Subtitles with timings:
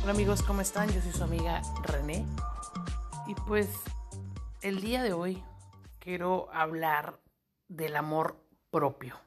[0.00, 0.88] Hola amigos, ¿cómo están?
[0.92, 2.24] Yo soy su amiga René.
[3.26, 3.68] Y pues
[4.62, 5.42] el día de hoy
[5.98, 7.20] quiero hablar
[7.66, 9.18] del amor propio.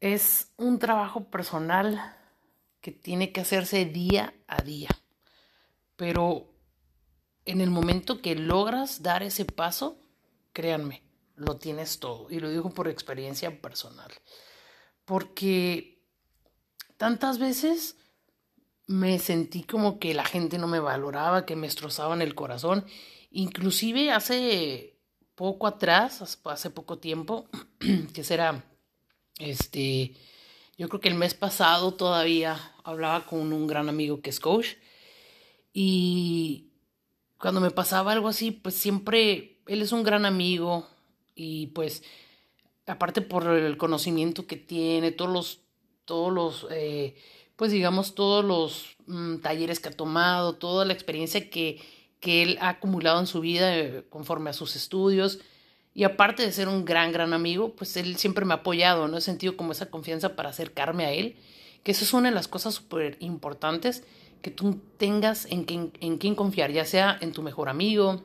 [0.00, 2.16] Es un trabajo personal
[2.80, 4.88] que tiene que hacerse día a día.
[5.96, 6.50] Pero
[7.44, 10.00] en el momento que logras dar ese paso,
[10.52, 11.02] créanme,
[11.36, 12.30] lo tienes todo.
[12.30, 14.10] Y lo digo por experiencia personal.
[15.04, 16.02] Porque
[16.96, 17.96] tantas veces
[18.88, 22.84] me sentí como que la gente no me valoraba, que me destrozaban el corazón.
[23.30, 24.98] Inclusive hace
[25.34, 27.48] poco atrás, hace poco tiempo,
[28.14, 28.64] que será,
[29.38, 30.14] este,
[30.78, 34.68] yo creo que el mes pasado todavía hablaba con un gran amigo que es coach
[35.72, 36.72] y
[37.38, 40.88] cuando me pasaba algo así, pues siempre, él es un gran amigo
[41.34, 42.02] y pues
[42.86, 45.60] aparte por el conocimiento que tiene, todos los,
[46.04, 47.16] todos los, eh,
[47.58, 51.80] pues digamos, todos los mm, talleres que ha tomado, toda la experiencia que,
[52.20, 55.40] que él ha acumulado en su vida eh, conforme a sus estudios.
[55.92, 59.16] Y aparte de ser un gran, gran amigo, pues él siempre me ha apoyado, ¿no?
[59.16, 61.34] He sentido como esa confianza para acercarme a él,
[61.82, 64.04] que eso es una de las cosas súper importantes,
[64.40, 68.22] que tú tengas en quien, en quién confiar, ya sea en tu mejor amigo,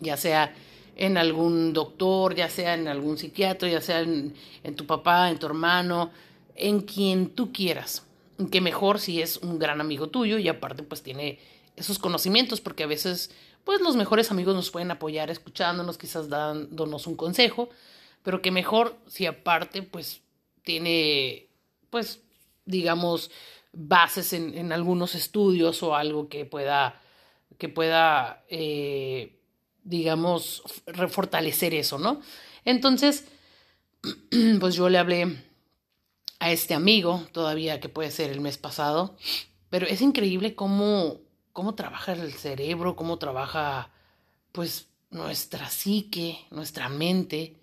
[0.00, 0.54] ya sea
[0.96, 4.32] en algún doctor, ya sea en algún psiquiatra, ya sea en,
[4.64, 6.10] en tu papá, en tu hermano,
[6.54, 8.05] en quien tú quieras.
[8.50, 11.38] Que mejor si es un gran amigo tuyo y aparte pues tiene
[11.76, 13.30] esos conocimientos, porque a veces
[13.64, 17.68] pues los mejores amigos nos pueden apoyar escuchándonos, quizás dándonos un consejo,
[18.22, 20.20] pero que mejor si aparte pues
[20.62, 21.48] tiene
[21.90, 22.20] pues
[22.64, 23.30] digamos
[23.72, 27.00] bases en, en algunos estudios o algo que pueda
[27.58, 29.38] que pueda eh,
[29.82, 32.20] digamos refortalecer eso, ¿no?
[32.64, 33.26] Entonces
[34.60, 35.36] pues yo le hablé
[36.38, 39.16] a este amigo todavía que puede ser el mes pasado,
[39.70, 41.20] pero es increíble cómo
[41.56, 43.88] cómo trabaja el cerebro, cómo trabaja
[44.52, 47.56] pues nuestra psique, nuestra mente.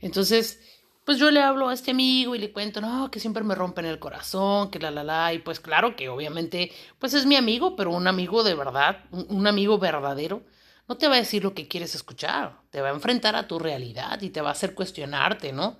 [0.00, 0.58] Entonces,
[1.04, 3.84] pues yo le hablo a este amigo y le cuento, no, que siempre me rompen
[3.84, 7.76] el corazón, que la la la, y pues claro que obviamente, pues es mi amigo,
[7.76, 10.42] pero un amigo de verdad, un, amigo verdadero,
[10.88, 13.58] no te va a decir lo que quieres escuchar, te va a enfrentar a tu
[13.58, 15.76] realidad y te va a hacer cuestionarte, ¿no?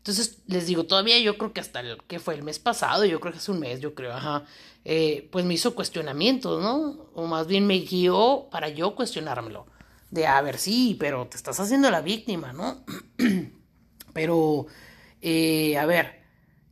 [0.00, 3.20] Entonces les digo, todavía yo creo que hasta el que fue el mes pasado, yo
[3.20, 4.44] creo que hace un mes, yo creo, ajá,
[4.86, 7.10] eh, pues me hizo cuestionamientos, ¿no?
[7.14, 9.66] O más bien me guió para yo cuestionármelo.
[10.10, 12.82] De, a ver, sí, pero te estás haciendo la víctima, ¿no?
[14.14, 14.66] pero,
[15.20, 16.22] eh, a ver,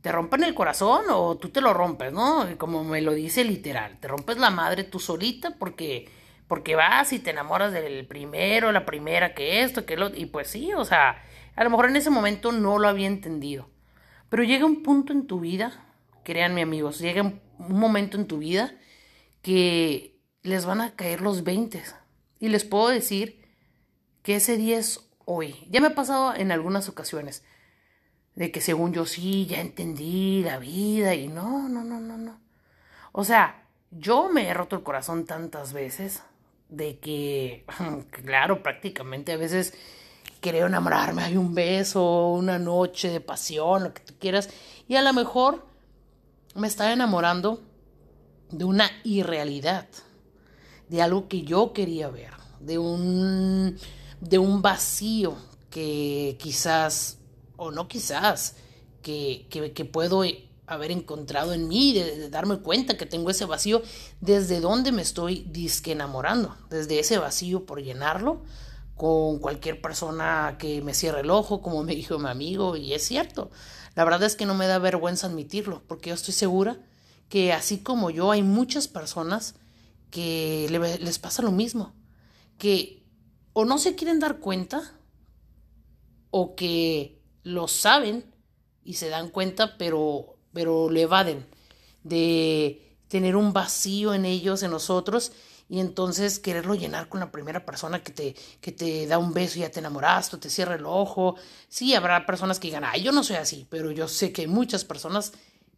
[0.01, 2.47] ¿te rompen el corazón o tú te lo rompes, ¿no?
[2.57, 6.09] Como me lo dice literal, te rompes la madre tú solita porque,
[6.47, 10.07] porque vas y te enamoras del primero, la primera, que esto, que lo...
[10.15, 11.21] Y pues sí, o sea
[11.55, 13.69] a lo mejor en ese momento no lo había entendido.
[14.29, 15.85] Pero llega un punto en tu vida,
[16.23, 18.73] créanme amigos, llega un momento en tu vida
[19.41, 21.83] que les van a caer los 20.
[22.39, 23.41] Y les puedo decir
[24.21, 25.67] que ese día es hoy.
[25.69, 27.43] Ya me ha pasado en algunas ocasiones.
[28.35, 32.39] De que según yo sí, ya entendí la vida y no, no, no, no, no.
[33.11, 36.23] O sea, yo me he roto el corazón tantas veces
[36.69, 37.65] de que,
[38.23, 39.73] claro, prácticamente a veces
[40.41, 44.49] quería enamorarme, hay un beso, una noche de pasión, lo que tú quieras,
[44.87, 45.65] y a lo mejor
[46.55, 47.61] me estaba enamorando
[48.51, 49.87] de una irrealidad,
[50.87, 53.77] de algo que yo quería ver, de un,
[54.21, 55.35] de un vacío
[55.69, 57.17] que quizás,
[57.57, 58.55] o no quizás,
[59.01, 60.23] que, que, puedo
[60.67, 63.81] haber encontrado en mí, de, de, darme cuenta que tengo ese vacío,
[64.19, 68.41] desde donde me estoy disque enamorando, desde ese vacío por llenarlo,
[68.99, 73.01] con cualquier persona que me cierre el ojo, como me dijo mi amigo, y es
[73.01, 73.49] cierto.
[73.95, 76.81] La verdad es que no me da vergüenza admitirlo, porque yo estoy segura
[77.29, 79.55] que así como yo hay muchas personas
[80.11, 80.67] que
[80.99, 81.95] les pasa lo mismo,
[82.57, 83.05] que
[83.53, 84.99] o no se quieren dar cuenta,
[86.29, 88.25] o que lo saben
[88.83, 91.47] y se dan cuenta, pero, pero le evaden
[92.03, 95.31] de tener un vacío en ellos, en nosotros,
[95.69, 99.59] y entonces quererlo llenar con la primera persona que te, que te da un beso
[99.59, 101.35] y ya te enamoraste, te cierra el ojo.
[101.69, 104.47] Sí, habrá personas que digan, ay, yo no soy así, pero yo sé que hay
[104.47, 105.31] muchas personas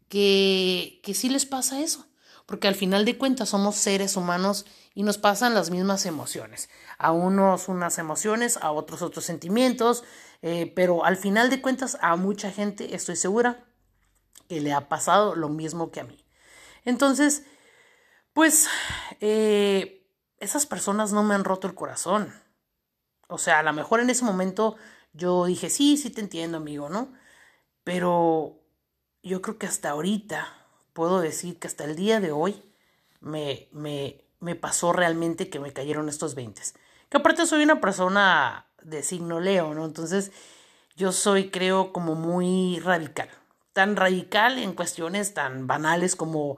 [0.08, 2.08] que, que sí les pasa eso,
[2.46, 4.66] porque al final de cuentas somos seres humanos
[4.96, 6.70] y nos pasan las mismas emociones.
[6.98, 10.06] A unos unas emociones, a otros otros sentimientos,
[10.42, 13.66] eh, pero al final de cuentas a mucha gente estoy segura
[14.48, 16.26] que le ha pasado lo mismo que a mí.
[16.84, 17.44] Entonces,
[18.34, 18.70] pues
[19.20, 20.08] eh,
[20.38, 22.34] esas personas no me han roto el corazón.
[23.28, 24.76] O sea, a lo mejor en ese momento
[25.14, 27.14] yo dije, sí, sí te entiendo, amigo, ¿no?
[27.84, 28.60] Pero
[29.24, 30.48] yo creo que hasta ahorita
[30.94, 32.62] puedo decir que hasta el día de hoy
[33.20, 36.62] me, me, me pasó realmente que me cayeron estos 20.
[37.10, 39.86] Que aparte soy una persona de signo Leo, ¿no?
[39.86, 40.32] Entonces
[40.96, 43.30] yo soy, creo, como muy radical.
[43.74, 46.58] Tan radical en cuestiones tan banales como,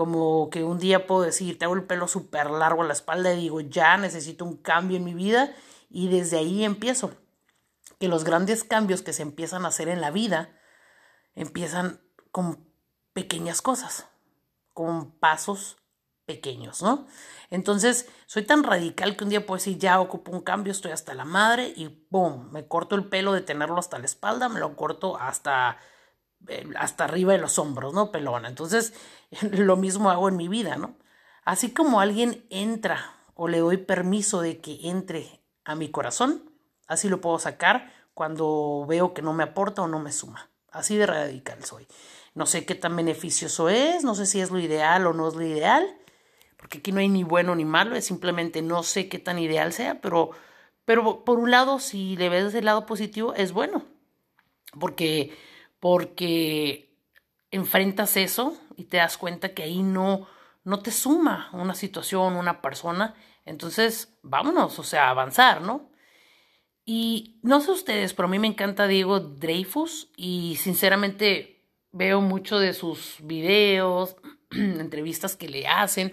[0.00, 3.36] como que un día puedo decir, tengo el pelo súper largo a la espalda y
[3.36, 5.54] digo, ya necesito un cambio en mi vida
[5.90, 7.12] y desde ahí empiezo.
[7.98, 10.58] Que los grandes cambios que se empiezan a hacer en la vida
[11.34, 12.00] empiezan
[12.30, 12.66] con
[13.12, 14.06] pequeñas cosas,
[14.72, 15.76] con pasos
[16.24, 17.06] pequeños, ¿no?
[17.50, 21.12] Entonces, soy tan radical que un día puedo decir, ya ocupo un cambio, estoy hasta
[21.12, 22.50] la madre y ¡pum!
[22.52, 25.76] Me corto el pelo de tenerlo hasta la espalda, me lo corto hasta,
[26.48, 28.10] eh, hasta arriba de los hombros, ¿no?
[28.10, 28.48] Pelona.
[28.48, 28.94] Entonces,
[29.50, 30.96] lo mismo hago en mi vida, ¿no?
[31.44, 36.50] Así como alguien entra o le doy permiso de que entre a mi corazón,
[36.86, 40.50] así lo puedo sacar cuando veo que no me aporta o no me suma.
[40.70, 41.86] Así de radical soy.
[42.34, 45.34] No sé qué tan beneficioso es, no sé si es lo ideal o no es
[45.34, 45.86] lo ideal,
[46.56, 49.72] porque aquí no hay ni bueno ni malo, es simplemente no sé qué tan ideal
[49.72, 50.30] sea, pero,
[50.84, 53.84] pero por un lado, si le ves el lado positivo, es bueno,
[54.78, 55.36] porque,
[55.80, 56.94] porque
[57.50, 60.26] enfrentas eso y te das cuenta que ahí no,
[60.64, 65.90] no te suma una situación, una persona, entonces vámonos, o sea, avanzar, ¿no?
[66.84, 72.58] Y no sé ustedes, pero a mí me encanta Diego Dreyfus y sinceramente veo mucho
[72.58, 74.16] de sus videos,
[74.50, 76.12] entrevistas que le hacen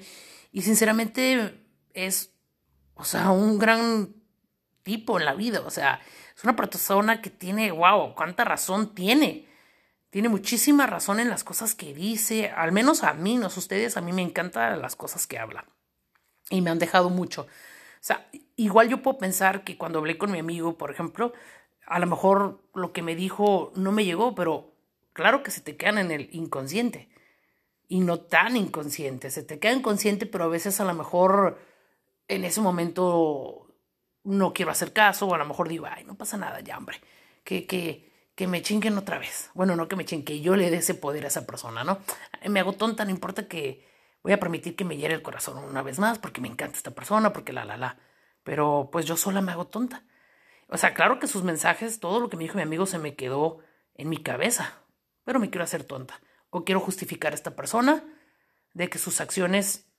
[0.51, 2.33] y sinceramente es,
[2.95, 4.13] o sea, un gran
[4.83, 5.61] tipo en la vida.
[5.65, 6.01] O sea,
[6.35, 9.46] es una persona que tiene, wow, cuánta razón tiene.
[10.17, 12.49] Tiene muchísima razón en las cosas que dice.
[12.49, 15.65] Al menos a mí, no sé ustedes, a mí me encantan las cosas que habla.
[16.49, 17.43] Y me han dejado mucho.
[17.43, 17.45] O
[17.99, 21.33] sea, igual yo puedo pensar que cuando hablé con mi amigo, por ejemplo,
[21.85, 24.73] a lo mejor lo que me dijo no me llegó, pero
[25.13, 27.09] claro que se te quedan en el inconsciente
[27.87, 29.29] y no tan inconsciente.
[29.29, 31.59] Se te queda inconsciente, pero a veces a lo mejor
[32.27, 33.71] en ese momento
[34.23, 36.99] no quiero hacer caso, o a lo mejor digo, ay, no pasa nada ya, hombre,
[37.43, 39.49] que, que, que me chinguen otra vez.
[39.55, 41.97] Bueno, no que me chinguen, que yo le dé ese poder a esa persona, ¿no?
[42.47, 43.83] Me hago tonta, no importa que
[44.21, 46.91] voy a permitir que me hiere el corazón una vez más, porque me encanta esta
[46.91, 47.97] persona, porque la, la, la.
[48.43, 50.03] Pero pues yo sola me hago tonta.
[50.67, 53.15] O sea, claro que sus mensajes, todo lo que me dijo mi amigo se me
[53.15, 53.57] quedó
[53.95, 54.83] en mi cabeza,
[55.23, 58.03] pero me quiero hacer tonta o quiero justificar a esta persona
[58.75, 59.89] de que sus acciones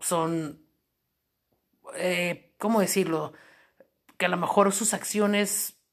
[0.00, 0.66] son,
[1.94, 3.32] eh, ¿cómo decirlo?
[4.18, 5.83] Que a lo mejor sus acciones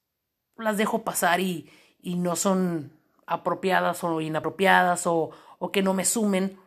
[0.62, 1.70] las dejo pasar y,
[2.02, 2.94] y no son
[3.26, 6.60] apropiadas o inapropiadas o, o, que no me sumen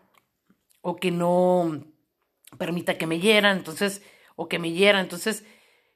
[0.81, 1.85] o que no
[2.59, 4.03] permita que me hieran, entonces,
[4.37, 5.45] o que me hieran, entonces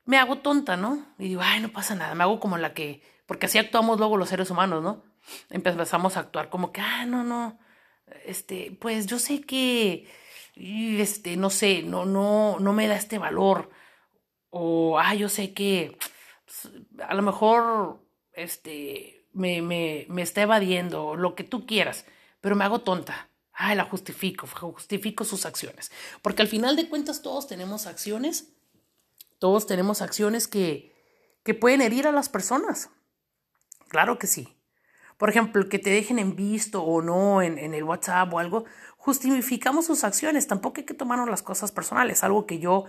[0.05, 1.07] me hago tonta, ¿no?
[1.19, 4.17] Y digo, ay, no pasa nada, me hago como la que, porque así actuamos luego
[4.17, 5.03] los seres humanos, ¿no?
[5.51, 7.59] empezamos a actuar como que, ah, no, no,
[8.25, 10.09] este, pues yo sé que,
[10.55, 13.71] este, no sé, no, no, no me da este valor,
[14.51, 15.97] o, ah, yo sé que
[17.07, 18.01] a lo mejor,
[18.33, 22.05] este, me, me, me está evadiendo, lo que tú quieras,
[22.41, 23.29] pero me hago tonta.
[23.53, 25.91] Ay, la justifico, justifico sus acciones.
[26.23, 28.53] Porque al final de cuentas todos tenemos acciones,
[29.39, 30.95] todos tenemos acciones que,
[31.43, 32.91] que pueden herir a las personas.
[33.89, 34.57] Claro que sí.
[35.17, 38.65] Por ejemplo, que te dejen en visto o no en, el WhatsApp o algo,
[38.97, 40.47] justificamos sus acciones.
[40.47, 42.85] Tampoco hay que tomarnos las cosas personales, algo que yo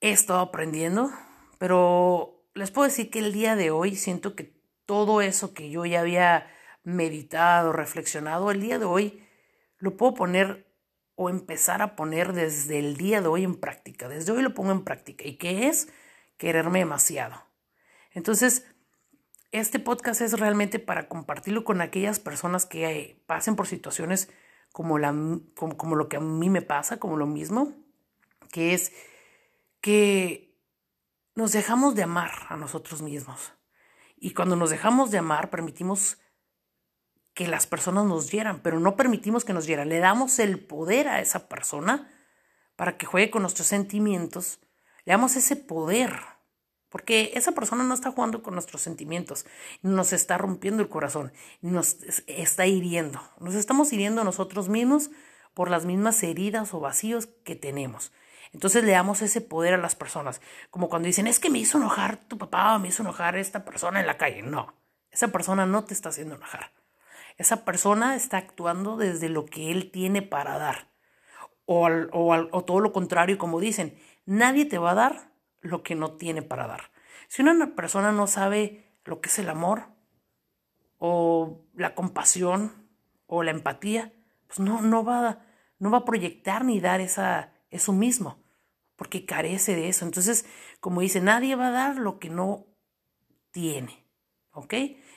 [0.00, 1.12] he estado aprendiendo.
[1.58, 4.54] Pero les puedo decir que el día de hoy siento que
[4.86, 6.50] todo eso que yo ya había
[6.84, 9.26] meditado, reflexionado, el día de hoy
[9.78, 10.66] lo puedo poner
[11.14, 14.08] o empezar a poner desde el día de hoy en práctica.
[14.08, 15.24] Desde hoy lo pongo en práctica.
[15.24, 15.88] ¿Y qué es?
[16.36, 17.42] Quererme demasiado.
[18.12, 18.66] Entonces,
[19.52, 24.30] este podcast es realmente para compartirlo con aquellas personas que pasen por situaciones
[24.72, 25.14] como, la,
[25.54, 27.74] como, lo que a mí me pasa, como lo mismo,
[28.50, 28.92] que es
[29.80, 30.51] que
[31.34, 33.52] nos dejamos de amar a nosotros mismos.
[34.16, 36.18] Y cuando nos dejamos de amar, permitimos
[37.34, 39.88] que las personas nos hieran, pero no permitimos que nos hieran.
[39.88, 42.12] Le damos el poder a esa persona
[42.76, 44.60] para que juegue con nuestros sentimientos.
[45.04, 46.12] Le damos ese poder
[46.92, 49.46] porque esa persona no está jugando con nuestros sentimientos,
[49.80, 51.96] nos está rompiendo el corazón, nos
[52.26, 53.18] está hiriendo.
[53.40, 55.10] Nos estamos hiriendo nosotros mismos
[55.54, 58.12] por las mismas heridas o vacíos que tenemos.
[58.52, 60.40] Entonces le damos ese poder a las personas.
[60.70, 63.64] Como cuando dicen, es que me hizo enojar tu papá o me hizo enojar esta
[63.64, 64.42] persona en la calle.
[64.42, 64.74] No,
[65.10, 66.72] esa persona no te está haciendo enojar.
[67.38, 70.92] Esa persona está actuando desde lo que él tiene para dar.
[71.64, 76.12] O, o, todo lo contrario, como dicen, nadie te va a dar lo que no
[76.12, 76.90] tiene para dar.
[77.28, 79.84] Si una persona no sabe lo que es el amor
[80.98, 82.88] o la compasión
[83.26, 84.12] o la empatía,
[84.46, 85.40] pues no, no, va,
[85.78, 88.41] no va a proyectar ni dar esa, eso mismo,
[89.02, 90.04] porque carece de eso.
[90.04, 90.46] Entonces,
[90.78, 92.66] como dice, nadie va a dar lo que no
[93.50, 94.06] tiene,
[94.52, 94.74] ¿ok?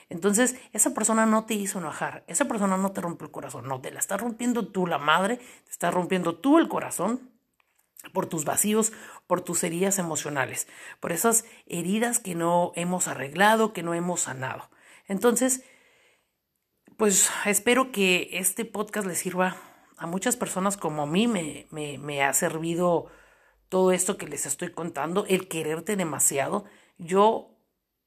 [0.10, 3.82] Entonces, esa persona no te hizo enojar, esa persona no te rompe el corazón, no,
[3.82, 7.30] te la está rompiendo tú la madre, te está rompiendo tú el corazón
[8.12, 8.92] por tus vacíos,
[9.28, 10.68] por tus heridas emocionales,
[11.00, 14.68] por esas heridas que no hemos arreglado, que no hemos sanado.
[15.08, 15.64] Entonces,
[16.98, 19.58] pues espero que este podcast le sirva
[19.96, 23.12] a muchas personas como a mí me, me, me ha servido
[23.76, 26.64] todo esto que les estoy contando, el quererte demasiado.
[26.98, 27.50] Yo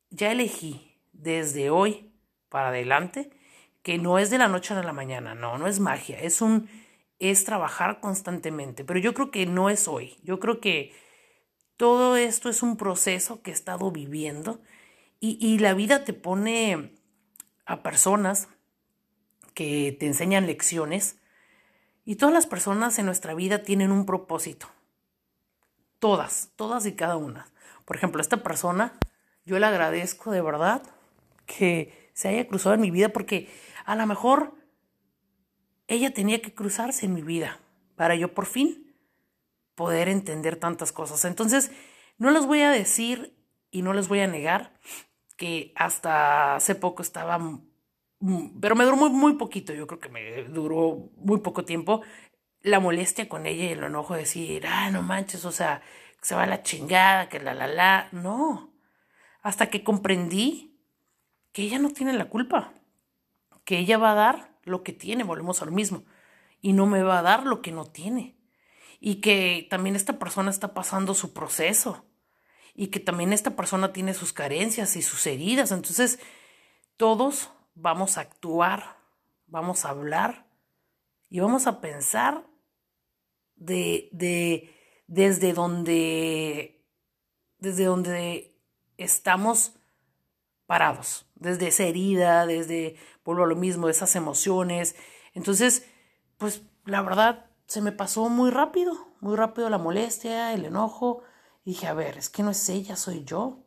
[0.08, 2.10] ya elegí desde hoy
[2.48, 3.28] para adelante
[3.82, 6.70] que no es de la noche a la mañana, no, no es magia, es un
[7.18, 10.16] es trabajar constantemente, pero yo creo que no es hoy.
[10.22, 10.94] Yo creo que
[11.76, 14.62] todo esto es un proceso que he estado viviendo
[15.20, 16.94] y, y la vida te pone
[17.66, 18.48] a personas
[19.52, 21.18] que te enseñan lecciones
[22.06, 24.68] y todas las personas en nuestra vida tienen un propósito.
[25.98, 27.48] Todas, todas y cada una.
[27.84, 28.98] Por ejemplo, esta persona,
[29.44, 30.82] yo le agradezco de verdad
[31.46, 33.48] que se haya cruzado en mi vida porque
[33.84, 34.54] a lo mejor
[35.86, 37.58] ella tenía que cruzarse en mi vida
[37.96, 38.94] para yo por fin
[39.74, 41.24] poder entender tantas cosas.
[41.24, 41.70] Entonces,
[42.18, 43.34] no les voy a decir
[43.70, 44.72] y no les voy a negar
[45.36, 47.38] que hasta hace poco estaba,
[48.60, 52.02] pero me duró muy, muy poquito, yo creo que me duró muy poco tiempo,
[52.62, 55.82] la molestia con ella y el enojo de decir, ah, no manches, o sea,
[56.20, 58.72] se va la chingada, que la, la, la, no.
[59.42, 60.80] Hasta que comprendí
[61.52, 62.74] que ella no tiene la culpa,
[63.64, 66.04] que ella va a dar lo que tiene, volvemos a lo mismo,
[66.60, 68.36] y no me va a dar lo que no tiene.
[69.00, 72.04] Y que también esta persona está pasando su proceso
[72.74, 75.70] y que también esta persona tiene sus carencias y sus heridas.
[75.70, 76.18] Entonces,
[76.96, 78.96] todos vamos a actuar,
[79.46, 80.47] vamos a hablar
[81.28, 82.46] y vamos a pensar
[83.56, 84.74] de, de
[85.06, 86.78] desde donde
[87.58, 88.56] desde donde
[88.96, 89.74] estamos
[90.66, 94.96] parados, desde esa herida, desde, vuelvo a lo mismo, esas emociones.
[95.34, 95.86] Entonces,
[96.36, 101.22] pues la verdad, se me pasó muy rápido, muy rápido la molestia, el enojo.
[101.64, 103.64] Y dije, a ver, es que no es ella, soy yo.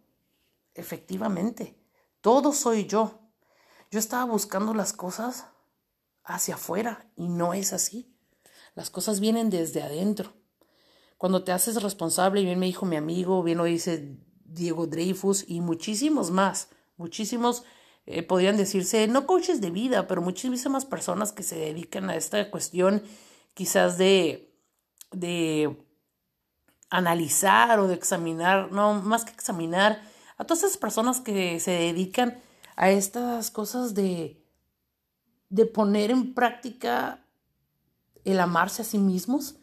[0.74, 1.78] Efectivamente,
[2.22, 3.20] todo soy yo.
[3.90, 5.48] Yo estaba buscando las cosas
[6.24, 8.14] hacia afuera y no es así.
[8.76, 10.34] Las cosas vienen desde adentro.
[11.18, 15.62] Cuando te haces responsable, bien me dijo mi amigo, bien lo dice Diego Dreyfus y
[15.62, 16.70] muchísimos más,
[17.02, 17.64] Muchísimos
[18.06, 22.52] eh, podrían decirse, no coaches de vida, pero muchísimas personas que se dedican a esta
[22.52, 23.02] cuestión
[23.56, 24.54] quizás de,
[25.12, 25.84] de
[26.92, 30.00] analizar o de examinar, no, más que examinar,
[30.38, 32.40] a todas esas personas que se dedican
[32.76, 34.41] a estas cosas de,
[35.52, 37.28] de poner en práctica
[38.24, 39.58] el amarse a sí mismos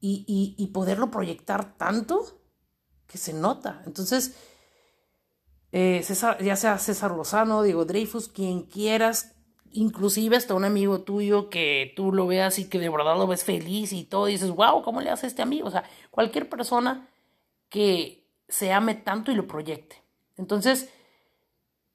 [0.00, 2.40] y, y, poderlo proyectar tanto
[3.08, 3.82] que se nota.
[3.84, 4.36] Entonces,
[5.72, 6.04] eh,
[6.40, 9.34] ya sea César Lozano, Diego Dreyfus, quien quieras,
[9.72, 13.42] inclusive hasta un amigo tuyo que tú lo veas y que de verdad lo ves
[13.42, 15.66] feliz y todo, dices, wow, ¿cómo le hace este amigo?
[15.66, 17.08] O sea, cualquier persona
[17.70, 20.00] que se ame tanto y lo proyecte.
[20.36, 20.90] Entonces,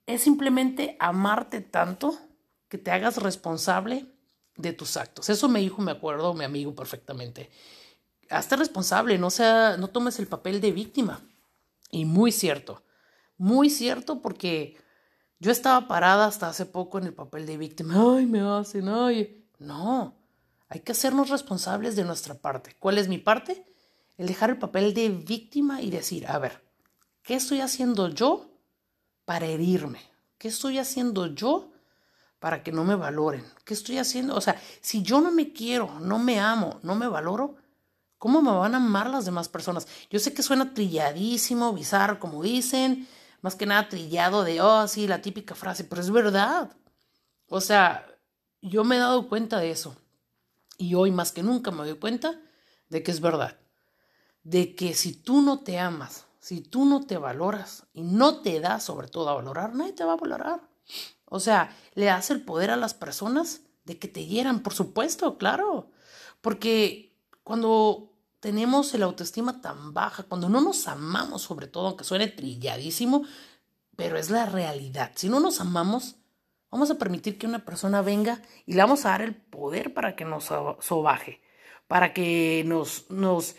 [0.08, 2.18] es simplemente amarte tanto
[2.74, 4.08] que te hagas responsable
[4.58, 5.30] de tus actos.
[5.30, 7.52] Eso me dijo, me acuerdo, mi amigo perfectamente.
[8.32, 11.22] Hazte responsable, no, sea, no tomes el papel de víctima.
[11.92, 12.84] Y muy cierto.
[13.38, 14.76] Muy cierto porque
[15.38, 17.94] yo estaba parada hasta hace poco en el papel de víctima.
[17.96, 19.46] Ay, me hacen, ay.
[19.60, 20.18] No,
[20.68, 22.76] hay que hacernos responsables de nuestra parte.
[22.80, 23.72] ¿Cuál es mi parte?
[24.18, 26.64] El dejar el papel de víctima y decir, a ver,
[27.22, 28.50] ¿qué estoy haciendo yo
[29.26, 30.00] para herirme?
[30.40, 31.70] ¿Qué estoy haciendo yo
[32.44, 33.46] para que no me valoren?
[33.64, 34.36] ¿Qué estoy haciendo?
[34.36, 37.56] O sea, si yo no me quiero, no me amo, no me valoro,
[38.18, 39.88] ¿cómo me van a amar las demás personas?
[40.10, 43.08] Yo sé que suena trilladísimo, bizarro, como dicen,
[43.40, 46.76] más que nada trillado de, oh, sí, la típica frase, pero es verdad.
[47.48, 48.06] O sea,
[48.62, 49.96] yo me he dado cuenta de eso.
[50.78, 52.42] Y hoy más que nunca me doy cuenta
[52.90, 53.58] de que es verdad.
[54.44, 58.60] De que si tú no te amas, si tú no te valoras y no te
[58.60, 60.74] das sobre todo a valorar, nadie te va a valorar.
[61.34, 65.40] O sea, le das el poder a las personas de que te hieran, por supuesto,
[65.40, 65.90] claro.
[66.42, 72.28] Porque cuando tenemos el autoestima tan baja, cuando no nos amamos sobre todo, aunque suene
[72.28, 73.24] trilladísimo,
[73.96, 75.14] pero es la realidad.
[75.16, 76.18] Si no nos amamos,
[76.70, 80.16] vamos a permitir que una persona venga y le vamos a dar el poder para
[80.16, 81.42] que nos sobaje,
[81.88, 83.56] para que nos, nos,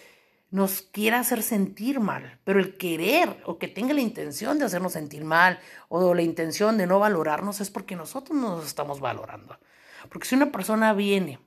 [0.54, 2.38] nos quiera hacer sentir mal.
[2.44, 5.58] Pero el querer o que tenga la intención de hacernos sentir mal
[5.88, 9.58] o la intención de no valorarnos es porque nosotros nos estamos valorando.
[10.08, 11.40] Porque si una persona viene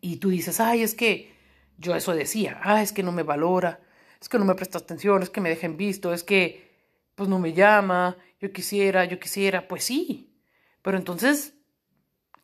[0.00, 1.36] Y tú dices, ay, es que
[1.76, 3.80] yo eso decía, ah, es que no me valora,
[4.18, 6.72] es que no me presta atención, es que me deja en visto, es que
[7.14, 10.34] pues no me llama, yo quisiera, yo quisiera, pues sí.
[10.80, 11.52] Pero entonces,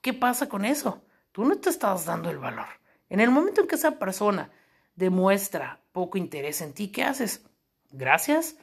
[0.02, 1.02] ¿qué pasa con eso?
[1.32, 2.68] Tú no te estás dando el valor.
[3.09, 4.50] En el momento en que esa persona
[4.94, 7.44] demuestra poco interés en ti, ¿qué haces?
[7.90, 8.56] Gracias,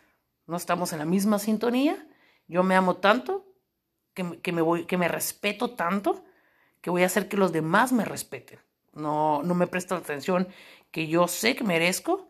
[0.45, 2.07] no estamos en la misma sintonía,
[2.47, 3.45] yo me amo tanto,
[4.13, 6.23] que, que me, voy, que me respeto tanto,
[6.81, 8.59] que voy a hacer que los demás me respeten.
[8.93, 10.47] No, no me prestas atención
[10.91, 12.27] que yo sé que merezco,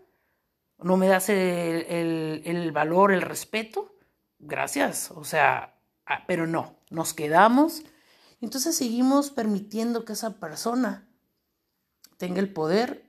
[0.79, 3.95] no me das el, el, valor, el respeto,
[4.39, 5.75] gracias, o sea,
[6.05, 7.83] ah, pero no, nos quedamos,
[8.41, 11.07] entonces seguimos permitiendo que esa persona
[12.17, 13.06] tenga el poder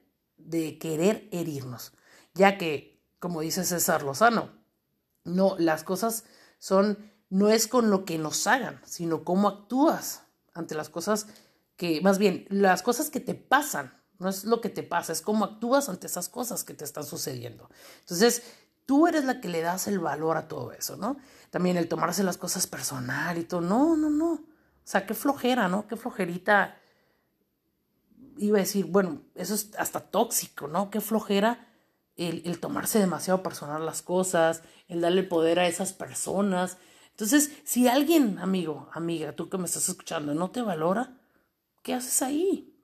[0.48, 1.92] de querer herirnos,
[2.34, 4.50] ya que, como dice César Lozano,
[5.24, 6.24] no, las cosas
[6.58, 10.22] son, no es con lo que nos hagan, sino cómo actúas
[10.54, 11.26] ante las cosas
[11.76, 15.20] que, más bien, las cosas que te pasan, no es lo que te pasa, es
[15.20, 17.68] cómo actúas ante esas cosas que te están sucediendo.
[18.00, 18.42] Entonces,
[18.86, 21.18] tú eres la que le das el valor a todo eso, ¿no?
[21.50, 24.32] También el tomarse las cosas personal y todo, no, no, no.
[24.32, 25.86] O sea, qué flojera, ¿no?
[25.86, 26.76] Qué flojerita.
[28.38, 30.90] Iba a decir, bueno, eso es hasta tóxico, ¿no?
[30.90, 31.66] Qué flojera
[32.16, 36.78] el, el tomarse demasiado personal las cosas, el darle poder a esas personas.
[37.10, 41.16] Entonces, si alguien, amigo, amiga, tú que me estás escuchando, no te valora,
[41.82, 42.74] ¿qué haces ahí?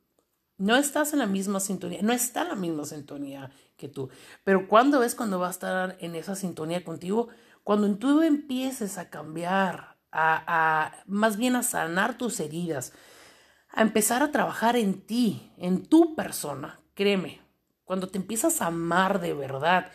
[0.56, 4.08] No estás en la misma sintonía, no está la misma sintonía que tú.
[4.44, 7.28] Pero ¿cuándo es cuando va a estar en esa sintonía contigo?
[7.64, 12.92] Cuando tú empieces a cambiar, a, a más bien a sanar tus heridas,
[13.75, 17.40] a empezar a trabajar en ti, en tu persona, créeme,
[17.85, 19.90] cuando te empiezas a amar de verdad.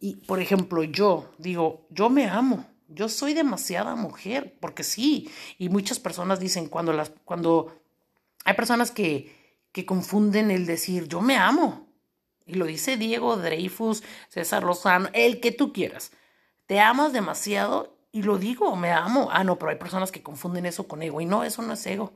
[0.00, 5.68] Y, por ejemplo, yo digo, yo me amo, yo soy demasiada mujer, porque sí, y
[5.68, 7.76] muchas personas dicen cuando las, cuando
[8.44, 11.88] hay personas que, que confunden el decir yo me amo.
[12.46, 16.10] Y lo dice Diego Dreyfus, César Lozano, el que tú quieras.
[16.66, 19.28] Te amas demasiado y lo digo, me amo.
[19.30, 21.20] Ah, no, pero hay personas que confunden eso con ego.
[21.20, 22.12] Y no, eso no es ego.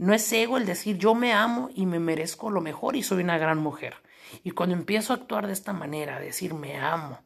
[0.00, 3.22] No es ego el decir yo me amo y me merezco lo mejor y soy
[3.22, 3.96] una gran mujer.
[4.42, 7.18] Y cuando empiezo a actuar de esta manera, decir me amo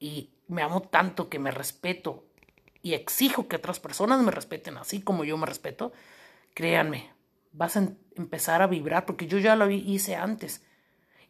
[0.00, 2.24] y me amo tanto que me respeto
[2.82, 5.92] y exijo que otras personas me respeten así como yo me respeto,
[6.54, 7.12] créanme,
[7.52, 10.66] vas a empezar a vibrar, porque yo ya lo hice antes.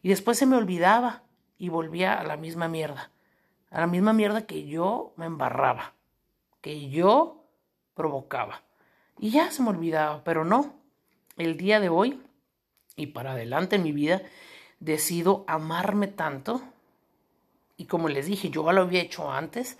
[0.01, 1.21] Y después se me olvidaba
[1.59, 3.11] y volvía a la misma mierda.
[3.69, 5.93] A la misma mierda que yo me embarraba,
[6.61, 7.45] que yo
[7.93, 8.63] provocaba.
[9.19, 10.75] Y ya se me olvidaba, pero no.
[11.37, 12.21] El día de hoy
[12.95, 14.21] y para adelante en mi vida,
[14.79, 16.61] decido amarme tanto.
[17.77, 19.77] Y como les dije, yo lo había hecho antes,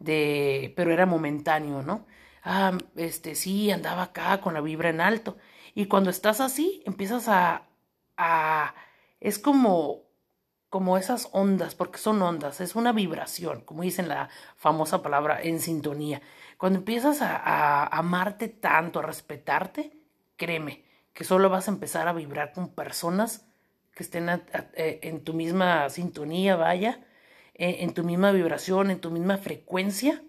[0.00, 2.04] de, pero era momentáneo, ¿no?
[2.46, 5.36] ah, este, sí, andaba acá con la vibra en alto.
[5.74, 7.64] Y cuando estás así, empiezas a,
[8.16, 8.74] a,
[9.20, 10.02] es como,
[10.70, 15.60] como esas ondas, porque son ondas, es una vibración, como dicen la famosa palabra en
[15.60, 16.22] sintonía.
[16.56, 19.92] Cuando empiezas a, amarte tanto, a respetarte,
[20.36, 23.46] créeme, que solo vas a empezar a vibrar con personas
[23.94, 27.00] que estén eh, en tu misma sintonía, vaya,
[27.54, 30.22] en tu misma vibración, en tu misma frecuencia,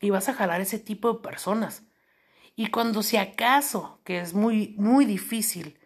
[0.00, 1.84] y vas a jalar ese tipo de personas.
[2.56, 5.78] Y cuando si acaso, que es muy, muy difícil,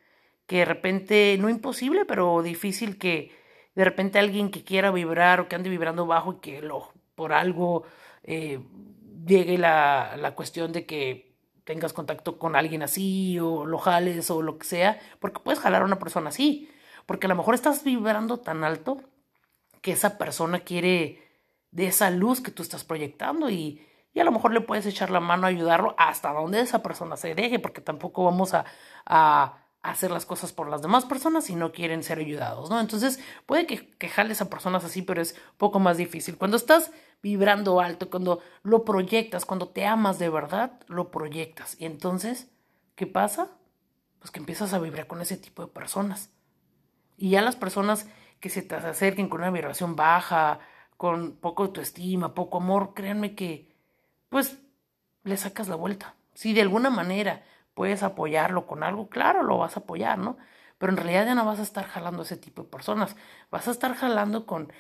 [0.47, 3.33] que de repente, no imposible, pero difícil que
[3.75, 7.33] de repente alguien que quiera vibrar o que ande vibrando bajo y que lo, por
[7.33, 7.85] algo
[8.25, 8.61] eh,
[9.29, 14.43] llegue la, la cuestión de que tengas contacto con alguien así o lo jales o
[14.43, 16.71] lo que sea, porque puedes jalar a una persona así,
[17.07, 19.03] porque a lo mejor estás vibrando tan alto
[19.83, 21.23] que esa persona quiere
[21.71, 25.11] de esa luz que tú estás proyectando y, y a lo mejor le puedes echar
[25.11, 28.65] la mano a ayudarlo hasta donde esa persona se deje, porque tampoco vamos a,
[29.05, 32.81] a hacer las cosas por las demás personas si no quieren ser ayudados, ¿no?
[32.81, 36.37] Entonces puede que, que jales a personas así, pero es poco más difícil.
[36.37, 36.91] Cuando estás
[37.23, 41.77] vibrando alto, cuando lo proyectas, cuando te amas de verdad, lo proyectas.
[41.81, 42.51] Y entonces,
[42.95, 43.51] ¿qué pasa?
[44.19, 46.31] Pues que empiezas a vibrar con ese tipo de personas.
[47.17, 48.07] Y ya las personas
[48.41, 50.61] que se te acerquen con una vibración baja,
[50.97, 53.75] con poco autoestima, poco amor, créanme que
[54.29, 54.59] pues
[55.25, 56.15] le sacas la vuelta.
[56.35, 60.37] Si de alguna manera puedes apoyarlo con algo, claro, lo vas a apoyar, ¿no?
[60.79, 63.17] Pero en realidad ya no vas a estar jalando a ese tipo de personas,
[63.51, 64.73] vas a estar jalando con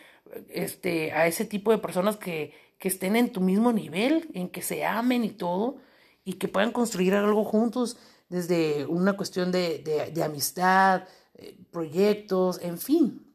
[0.48, 4.62] este a ese tipo de personas que, que estén en tu mismo nivel, en que
[4.62, 5.78] se amen y todo,
[6.24, 7.96] y que puedan construir algo juntos
[8.28, 13.34] desde una cuestión de, de, amistad, eh, proyectos, en fin.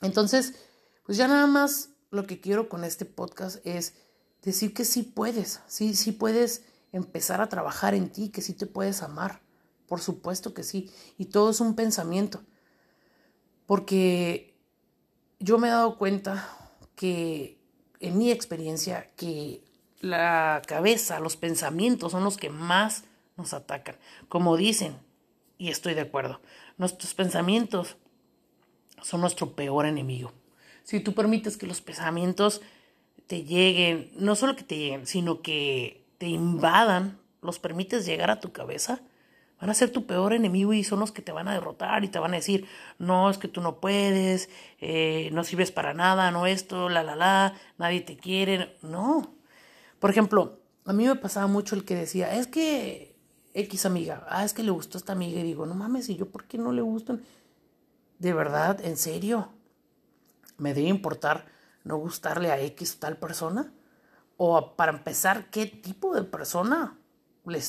[0.00, 0.54] Entonces,
[1.04, 3.94] pues ya nada más lo que quiero con este podcast es
[4.42, 8.66] decir que sí puedes, sí, sí puedes empezar a trabajar en ti, que sí te
[8.66, 9.42] puedes amar,
[9.88, 10.90] Por supuesto que sí.
[11.16, 12.42] Y todo es un pensamiento.
[13.66, 14.54] Porque
[15.40, 16.48] yo me he dado cuenta
[16.94, 17.58] que,
[18.00, 19.64] en mi experiencia, que
[20.00, 23.04] la cabeza, los pensamientos son los que más
[23.36, 23.96] nos atacan.
[24.28, 24.98] Como dicen,
[25.56, 26.40] y estoy de acuerdo,
[26.76, 27.96] nuestros pensamientos
[29.02, 30.32] son nuestro peor enemigo.
[30.84, 32.60] Si tú permites que los pensamientos
[33.26, 38.40] te lleguen, no solo que te lleguen, sino que te invadan, los permites llegar a
[38.40, 39.02] tu cabeza,
[39.60, 42.08] van a ser tu peor enemigo y son los que te van a derrotar y
[42.08, 42.66] te van a decir,
[42.98, 44.48] no, es que tú no puedes,
[44.80, 48.76] eh, no sirves para nada, no esto, la, la, la, nadie te quiere.
[48.82, 49.34] No.
[49.98, 53.16] Por ejemplo, a mí me pasaba mucho el que decía, es que
[53.54, 56.30] X amiga, ah, es que le gustó esta amiga y digo, no mames, ¿y yo
[56.30, 57.22] por qué no le gustan?
[58.18, 59.50] De verdad, en serio,
[60.56, 61.46] ¿me debe importar
[61.84, 63.72] no gustarle a X tal persona?
[64.36, 66.97] O para empezar, ¿qué tipo de persona?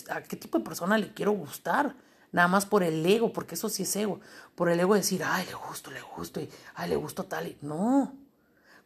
[0.10, 1.96] ¿A qué tipo de persona le quiero gustar?
[2.32, 4.20] Nada más por el ego, porque eso sí es ego.
[4.56, 7.48] Por el ego decir, ay, le gusto, le gusto, y ay, le gusto tal.
[7.48, 7.58] Y...
[7.62, 8.14] No.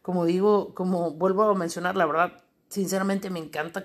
[0.02, 3.84] Como digo, como vuelvo a mencionar, la verdad, sinceramente me encanta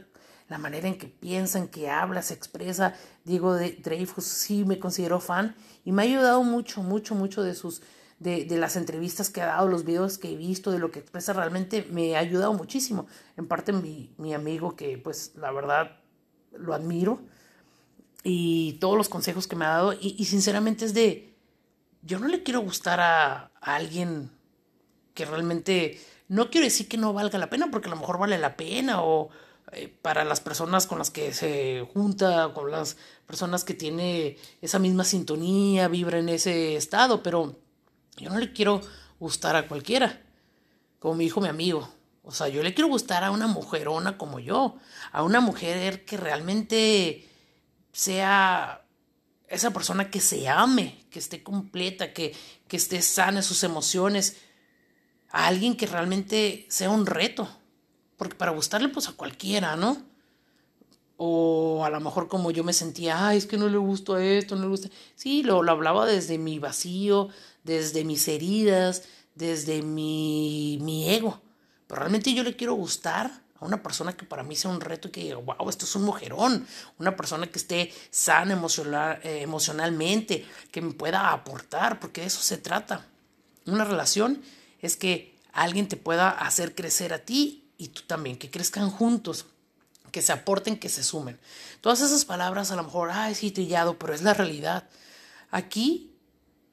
[0.49, 2.95] la manera en que piensa, en que habla, se expresa.
[3.23, 7.81] Diego Dreyfus sí me considero fan y me ha ayudado mucho, mucho, mucho de sus,
[8.17, 10.99] de, de, las entrevistas que ha dado, los videos que he visto, de lo que
[10.99, 13.07] expresa realmente me ha ayudado muchísimo.
[13.37, 15.99] En parte mi, mi amigo que pues la verdad
[16.57, 17.21] lo admiro
[18.23, 21.33] y todos los consejos que me ha dado y, sinceramente es de,
[22.01, 24.31] yo no le quiero gustar a, alguien
[25.13, 28.37] que realmente, no quiero decir que no valga la pena porque a lo mejor vale
[28.37, 29.29] la pena o
[29.71, 34.79] eh, para las personas con las que se junta, con las personas que tiene esa
[34.79, 37.55] misma sintonía, vibra en ese estado, pero
[38.17, 38.81] yo no le quiero
[39.19, 40.21] gustar a cualquiera,
[40.99, 41.89] como me dijo mi amigo.
[42.23, 44.77] O sea, yo le quiero gustar a una mujerona como yo,
[45.11, 47.27] a una mujer que realmente
[47.91, 48.85] sea
[49.47, 52.35] esa persona que se ame, que esté completa, que,
[52.67, 54.37] que esté sana en sus emociones,
[55.31, 57.49] a alguien que realmente sea un reto,
[58.17, 59.97] porque para gustarle pues a cualquiera, ¿no?
[61.17, 64.23] O a lo mejor como yo me sentía, ay, es que no le gusto a
[64.23, 64.89] esto, no le gusta.
[65.15, 67.29] Sí, lo, lo hablaba desde mi vacío,
[67.63, 69.03] desde mis heridas,
[69.35, 71.41] desde mi, mi ego.
[71.89, 75.07] Pero realmente yo le quiero gustar a una persona que para mí sea un reto
[75.07, 76.67] y que diga, wow, esto es un mujerón,
[76.99, 82.41] una persona que esté sana emocional, eh, emocionalmente, que me pueda aportar, porque de eso
[82.41, 83.07] se trata.
[83.65, 84.39] Una relación
[84.83, 89.47] es que alguien te pueda hacer crecer a ti y tú también, que crezcan juntos,
[90.11, 91.39] que se aporten, que se sumen.
[91.81, 94.87] Todas esas palabras a lo mejor, ay, sí, trillado, pero es la realidad.
[95.49, 96.08] Aquí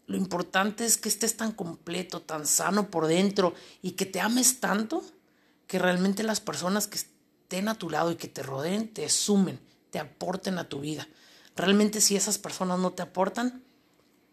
[0.07, 4.61] lo importante es que estés tan completo, tan sano por dentro y que te ames
[4.61, 5.05] tanto
[5.66, 9.61] que realmente las personas que estén a tu lado y que te rodeen te sumen,
[9.90, 11.09] te aporten a tu vida.
[11.57, 13.64] Realmente si esas personas no te aportan,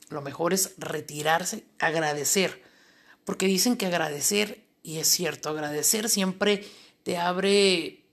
[0.09, 2.62] lo mejor es retirarse, agradecer,
[3.25, 6.69] porque dicen que agradecer, y es cierto, agradecer siempre
[7.01, 8.05] te abre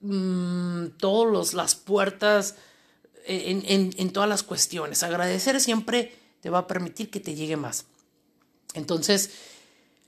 [0.00, 2.56] mmm, todas las puertas
[3.26, 5.02] en, en, en todas las cuestiones.
[5.02, 7.86] Agradecer siempre te va a permitir que te llegue más.
[8.74, 9.30] Entonces,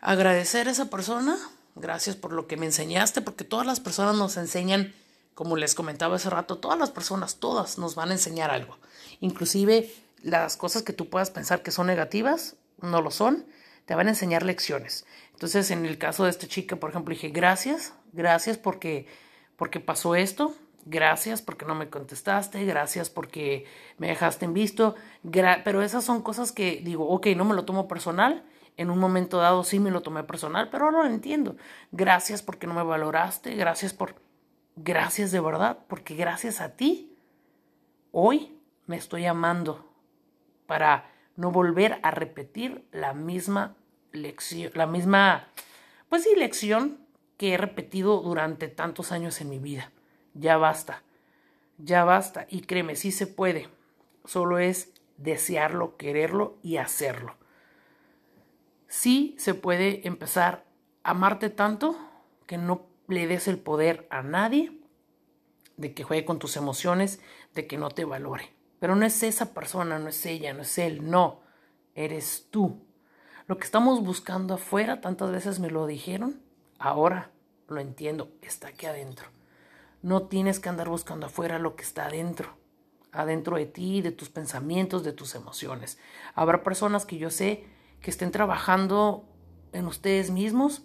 [0.02, 1.38] agradecer a esa persona,
[1.76, 4.94] gracias por lo que me enseñaste, porque todas las personas nos enseñan,
[5.32, 8.76] como les comentaba hace rato, todas las personas, todas nos van a enseñar algo.
[9.20, 9.90] Inclusive
[10.22, 13.46] las cosas que tú puedas pensar que son negativas, no lo son,
[13.86, 15.06] te van a enseñar lecciones.
[15.32, 19.06] Entonces, en el caso de esta chica, por ejemplo, dije, gracias, gracias porque,
[19.56, 20.54] porque pasó esto,
[20.86, 23.66] gracias porque no me contestaste, gracias porque
[23.98, 24.94] me dejaste en visto,
[25.64, 28.44] pero esas son cosas que digo, ok, no me lo tomo personal,
[28.76, 31.56] en un momento dado sí me lo tomé personal, pero lo entiendo.
[31.92, 34.14] Gracias porque no me valoraste, gracias por,
[34.76, 37.12] gracias de verdad, porque gracias a ti,
[38.12, 39.92] hoy me estoy amando
[40.66, 43.74] para no volver a repetir la misma
[44.12, 45.48] lección, la misma,
[46.08, 46.98] pues sí, lección
[47.36, 49.90] que he repetido durante tantos años en mi vida
[50.38, 51.02] ya basta,
[51.78, 52.46] ya basta.
[52.50, 53.68] Y créeme, sí se puede.
[54.24, 57.36] Solo es desearlo, quererlo y hacerlo.
[58.88, 60.64] Sí se puede empezar
[61.02, 61.96] a amarte tanto
[62.46, 64.72] que no le des el poder a nadie
[65.76, 67.20] de que juegue con tus emociones,
[67.54, 68.52] de que no te valore.
[68.78, 71.40] Pero no es esa persona, no es ella, no es él, no,
[71.94, 72.82] eres tú.
[73.46, 76.40] Lo que estamos buscando afuera, tantas veces me lo dijeron,
[76.78, 77.30] ahora
[77.68, 79.28] lo entiendo, está aquí adentro.
[80.06, 82.56] No tienes que andar buscando afuera lo que está adentro,
[83.10, 85.98] adentro de ti, de tus pensamientos, de tus emociones.
[86.36, 87.64] Habrá personas que yo sé
[88.00, 89.24] que estén trabajando
[89.72, 90.84] en ustedes mismos,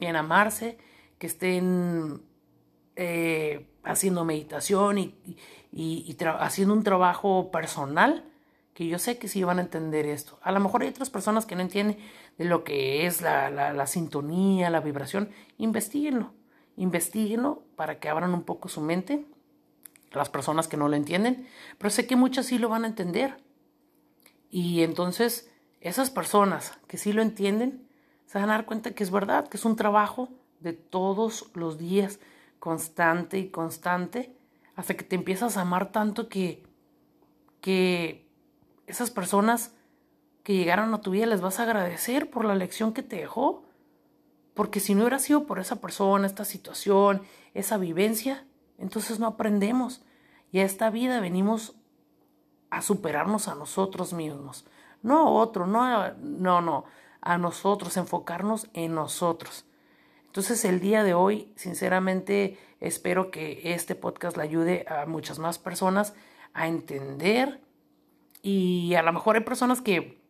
[0.00, 0.76] en amarse,
[1.20, 2.20] que estén
[2.96, 8.24] eh, haciendo meditación y, haciendo un trabajo personal,
[8.74, 10.40] que yo sé que sí van a entender esto.
[10.42, 11.96] A lo mejor hay otras personas que no entienden
[12.38, 15.30] de lo que es la, la, la sintonía, la vibración.
[15.58, 16.32] Investíguenlo,
[16.78, 19.26] investiguenlo para que abran un poco su mente,
[20.12, 23.36] las personas que no lo entienden, pero sé que muchas sí lo van a entender.
[24.50, 27.86] Y entonces, esas personas que sí lo entienden,
[28.26, 31.78] se van a dar cuenta que es verdad, que es un trabajo de todos los
[31.78, 32.20] días,
[32.58, 34.34] constante y constante,
[34.74, 36.64] hasta que te empiezas a amar tanto que,
[37.60, 38.26] que
[38.86, 39.74] esas personas
[40.42, 43.64] que llegaron a tu vida les vas a agradecer por la lección que te dejó.
[44.58, 47.22] Porque si no hubiera sido por esa persona, esta situación,
[47.54, 48.44] esa vivencia,
[48.76, 50.02] entonces no aprendemos.
[50.50, 51.76] Y a esta vida venimos
[52.68, 54.66] a superarnos a nosotros mismos.
[55.00, 56.86] No a otro, no, a, no, no,
[57.20, 59.64] a nosotros, enfocarnos en nosotros.
[60.26, 65.60] Entonces el día de hoy, sinceramente, espero que este podcast le ayude a muchas más
[65.60, 66.14] personas
[66.52, 67.60] a entender
[68.42, 70.20] y a lo mejor hay personas que,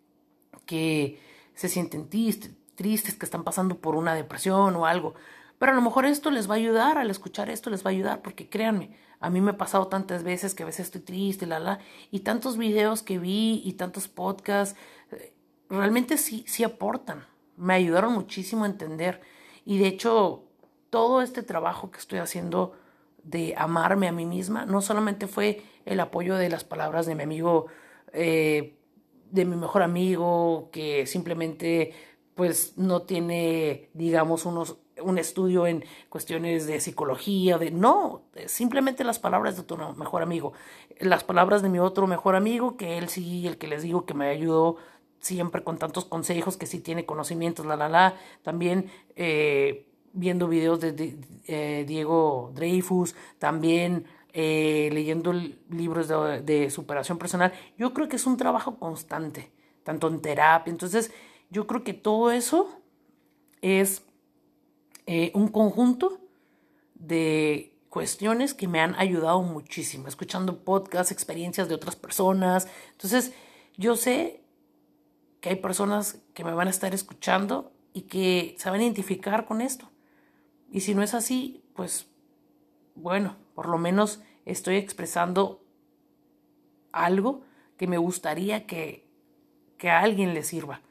[0.66, 1.18] que
[1.54, 5.14] se sienten tristes, tristes, que están pasando por una depresión o algo,
[5.58, 7.92] pero a lo mejor esto les va a ayudar, al escuchar esto les va a
[7.92, 11.46] ayudar, porque créanme, a mí me ha pasado tantas veces que a veces estoy triste,
[11.46, 11.80] la, la,
[12.12, 14.78] y tantos videos que vi y tantos podcasts,
[15.10, 15.34] eh,
[15.68, 19.20] realmente sí, sí aportan, me ayudaron muchísimo a entender.
[19.64, 20.44] Y de hecho,
[20.90, 22.76] todo este trabajo que estoy haciendo
[23.24, 27.24] de amarme a mí misma, no solamente fue el apoyo de las palabras de mi
[27.24, 27.66] amigo,
[28.12, 28.78] eh,
[29.30, 31.92] de mi mejor amigo, que simplemente
[32.38, 39.18] pues no tiene, digamos, unos, un estudio en cuestiones de psicología, de no, simplemente las
[39.18, 40.53] palabras de tu mejor amigo,
[41.01, 44.14] las palabras de mi otro mejor amigo, que él sí, el que les digo que
[44.14, 44.77] me ayudó
[45.18, 48.14] siempre con tantos consejos, que sí tiene conocimientos, la, la, la.
[48.44, 55.33] También eh, viendo videos de, eh, Diego Dreyfus, también eh, leyendo
[55.70, 57.53] libros de, de, superación personal.
[57.77, 59.51] Yo creo que es un trabajo constante,
[59.83, 60.70] tanto en terapia.
[60.70, 61.11] Entonces,
[61.50, 62.68] yo creo que todo eso
[63.62, 64.02] es
[65.32, 66.20] un conjunto
[66.94, 72.68] de cuestiones que me han ayudado muchísimo, escuchando podcasts, experiencias de otras personas.
[72.92, 73.32] Entonces,
[73.76, 74.42] yo sé
[75.40, 79.46] que hay personas que me van a estar escuchando y que se van a identificar
[79.46, 79.90] con esto.
[80.70, 82.06] Y si no es así, pues
[82.94, 85.64] bueno, por lo menos estoy expresando
[86.92, 87.42] algo
[87.78, 89.08] que me gustaría que,
[89.78, 90.82] que a alguien le sirva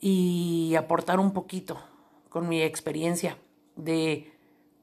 [0.00, 1.78] y aportar un poquito
[2.28, 3.38] con mi experiencia
[3.76, 4.32] de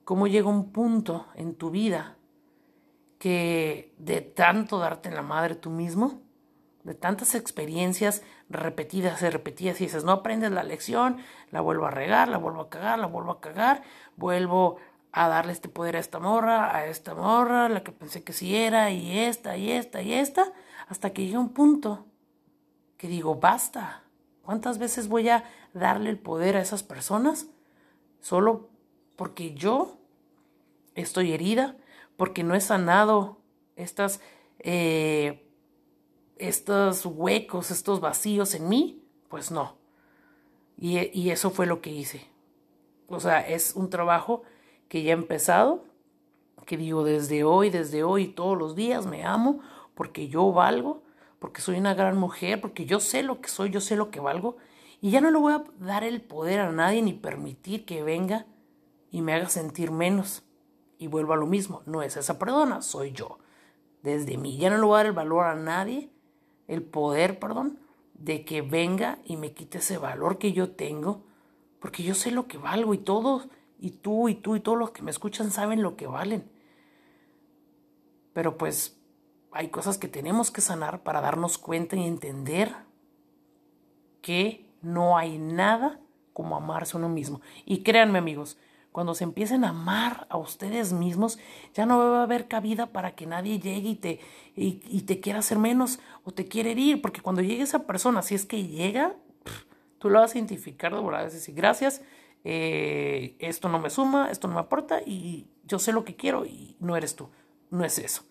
[0.03, 2.17] cómo llega un punto en tu vida
[3.17, 6.21] que de tanto darte en la madre tú mismo,
[6.83, 11.17] de tantas experiencias repetidas y repetidas y dices, no aprendes la lección,
[11.49, 13.81] la vuelvo a regar, la vuelvo a cagar, la vuelvo a cagar,
[14.15, 14.77] vuelvo
[15.11, 18.55] a darle este poder a esta morra, a esta morra, la que pensé que sí
[18.55, 20.51] era, y esta, y esta, y esta,
[20.87, 22.05] hasta que llega un punto
[22.97, 24.04] que digo, basta.
[24.45, 27.47] ¿Cuántas veces voy a darle el poder a esas personas?
[28.21, 28.69] Solo
[29.15, 29.97] porque yo
[30.93, 31.75] estoy herida,
[32.15, 33.41] porque no he sanado
[33.75, 34.21] estas
[34.59, 35.49] eh,
[36.37, 39.77] estos huecos, estos vacíos en mí, pues no.
[40.77, 42.27] Y, y, eso fue lo que hice.
[43.07, 44.43] O sea, es un trabajo
[44.89, 45.85] que ya he empezado,
[46.65, 49.61] que digo desde hoy, desde hoy, todos los días me amo,
[49.95, 51.01] porque yo valgo,
[51.39, 54.19] porque soy una gran mujer, porque yo sé lo que soy, yo sé lo que
[54.19, 54.57] valgo,
[55.01, 58.45] y ya no le voy a dar el poder a nadie ni permitir que venga
[59.11, 60.43] y me haga sentir menos.
[60.97, 63.39] Y vuelvo a lo mismo, no es esa perdona, soy yo.
[64.01, 66.09] Desde mí, ya no le voy a dar el valor a nadie
[66.67, 67.79] el poder, perdón,
[68.13, 71.25] de que venga y me quite ese valor que yo tengo,
[71.79, 73.47] porque yo sé lo que valgo y todos,
[73.79, 76.49] y tú y tú y todos los que me escuchan saben lo que valen.
[78.33, 78.99] Pero pues
[79.55, 82.75] hay cosas que tenemos que sanar para darnos cuenta y entender
[84.21, 86.01] que no hay nada
[86.33, 87.39] como amarse a uno mismo.
[87.65, 88.57] Y créanme amigos,
[88.91, 91.39] cuando se empiecen a amar a ustedes mismos,
[91.73, 94.19] ya no va a haber cabida para que nadie llegue y te,
[94.57, 98.35] y, te quiera hacer menos o te quiere herir, porque cuando llegue esa persona, si
[98.35, 99.15] es que llega,
[99.99, 102.01] tú lo vas a identificar de verdad, decir, gracias,
[102.43, 106.45] eh, esto no me suma, esto no me aporta y yo sé lo que quiero
[106.45, 107.29] y no eres tú,
[107.69, 108.25] no es eso.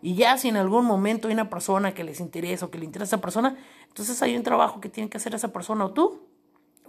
[0.00, 2.84] Y ya si en algún momento hay una persona que les interesa o que le
[2.84, 3.56] interesa a esa persona,
[3.88, 6.22] entonces hay un trabajo que tiene que hacer esa persona o tú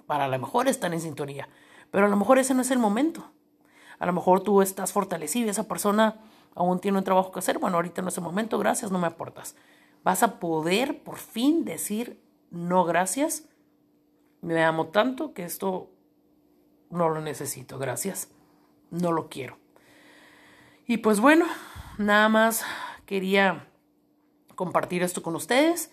[0.05, 1.49] para a lo mejor estar en sintonía.
[1.91, 3.31] Pero a lo mejor ese no es el momento.
[3.97, 6.19] A lo mejor tú estás fortalecido y esa persona
[6.55, 7.59] aún tiene un trabajo que hacer.
[7.59, 9.55] Bueno, ahorita no es el momento, gracias, no me aportas.
[10.03, 13.49] Vas a poder por fin decir no gracias.
[14.41, 15.89] Me amo tanto que esto
[16.89, 18.29] no lo necesito, gracias.
[18.91, 19.57] No lo quiero.
[20.87, 21.45] Y pues bueno,
[21.97, 22.63] nada más
[23.09, 23.67] quería
[24.53, 25.89] compartir esto con ustedes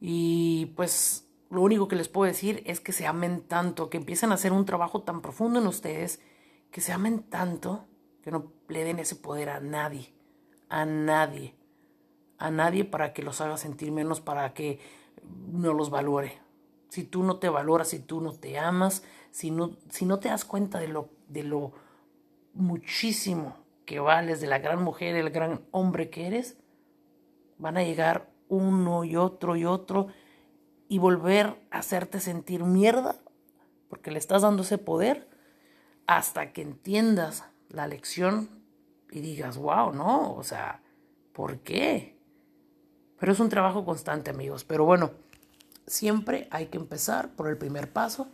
[0.00, 4.32] y pues lo único que les puedo decir es que se amen tanto, que empiecen
[4.32, 6.22] a hacer un trabajo tan profundo en ustedes,
[6.70, 7.84] que se amen tanto,
[8.22, 10.14] que no le den ese poder a nadie,
[10.70, 11.56] a nadie,
[12.38, 14.80] a nadie para que los haga sentir menos, para que
[15.52, 16.38] no los valore.
[16.88, 20.30] Si tú no te valoras, si tú no te amas, si no, si no te
[20.30, 21.72] das cuenta de lo, de lo
[22.54, 23.56] muchísimo
[23.90, 26.56] que vales, de la gran mujer, el gran hombre que eres,
[27.58, 30.06] van a llegar uno y otro y otro
[30.86, 33.16] y volver a hacerte sentir mierda
[33.88, 35.28] porque le estás dando ese poder
[36.06, 38.62] hasta que entiendas la lección
[39.10, 40.82] y digas, wow, no, o sea,
[41.32, 42.16] ¿por qué?
[43.18, 44.62] Pero es un trabajo constante, amigos.
[44.62, 45.10] Pero bueno,
[45.88, 48.28] siempre hay que empezar por el primer paso,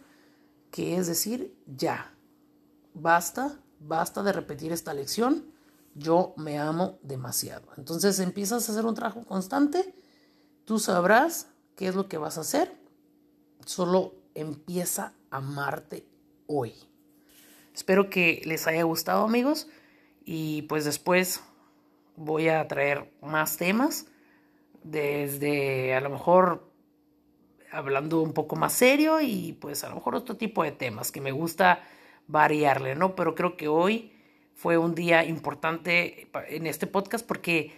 [0.71, 2.13] que es decir, ya,
[2.93, 5.47] basta, basta de repetir esta lección,
[5.95, 7.69] yo me amo demasiado.
[7.77, 9.95] Entonces empiezas a hacer un trabajo constante,
[10.65, 12.73] tú sabrás ¿Qué es lo que vas a hacer?
[13.67, 16.07] Solo empieza a amarte
[16.47, 16.73] hoy.
[17.75, 19.69] Espero que les haya gustado amigos
[20.25, 21.43] y pues después
[22.17, 24.07] voy a traer más temas
[24.83, 26.73] desde a lo mejor
[27.71, 31.21] hablando un poco más serio y pues a lo mejor otro tipo de temas que
[31.21, 31.81] me gusta
[32.29, 33.15] variarle, ¿no?
[33.15, 34.13] Pero creo que hoy
[34.55, 37.73] fue un día importante en este podcast porque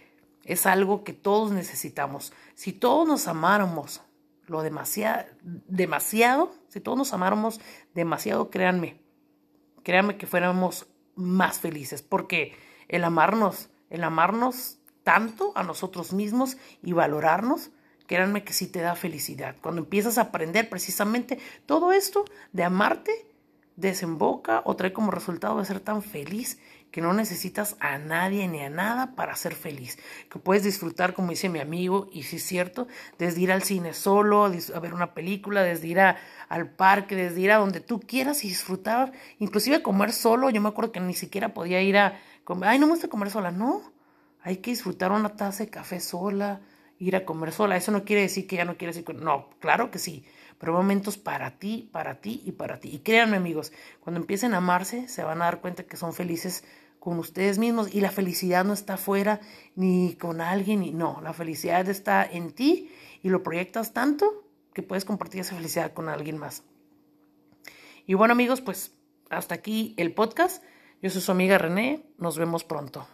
[0.44, 2.32] es algo que todos necesitamos.
[2.54, 4.02] Si todos nos amáramos
[4.46, 7.61] lo demasiado, demasiado, si todos nos amáramos
[7.94, 9.00] demasiado, créanme,
[9.82, 12.56] créanme que fuéramos más felices, porque
[12.88, 17.70] el amarnos, el amarnos tanto a nosotros mismos y valorarnos,
[18.06, 19.56] créanme que sí te da felicidad.
[19.61, 23.26] Cuando empiezas a aprender precisamente todo esto de amarte,
[23.79, 26.59] desemboca o trae como resultado de ser tan feliz
[26.91, 29.99] que no necesitas a nadie ni a nada para ser feliz,
[30.31, 32.88] que puedes disfrutar, como dice mi amigo, y sí es cierto,
[33.19, 37.53] desde ir al cine solo, a ver una película, desde ir al parque, desde ir
[37.53, 41.55] a donde tú quieras y disfrutar, inclusive comer solo, yo me acuerdo que ni siquiera
[41.55, 43.83] podía ir a comer, ay, no me gusta comer sola, no,
[44.43, 46.61] hay que disfrutar una taza de café sola,
[46.99, 49.51] ir a comer sola, eso no quiere decir que ya no quieres ir con, no,
[49.61, 50.25] claro que sí,
[50.59, 52.90] pero momentos para ti, para ti y para ti.
[52.92, 56.64] Y créanme amigos, cuando empiecen a amarse, se van a dar cuenta que son felices
[56.99, 59.40] con ustedes mismos y la felicidad no está afuera
[59.77, 62.90] ni con alguien, y no, la felicidad está en ti
[63.23, 64.44] y lo proyectas tanto
[64.75, 66.64] que puedes compartir esa felicidad con alguien más.
[68.07, 68.94] Y bueno amigos, pues
[69.31, 70.62] hasta aquí el podcast.
[71.01, 73.07] Yo soy su amiga René, nos vemos pronto.